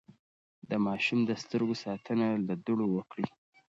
[0.69, 3.27] د ماشوم د سترګو ساتنه له دوړو وکړئ.